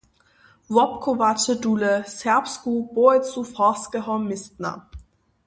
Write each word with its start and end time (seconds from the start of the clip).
Wobchowaće 0.75 1.55
tule 1.65 1.91
"serbsku" 2.13 2.75
połojcu 2.97 3.43
farskeho 3.53 4.19
městna? 4.27 4.73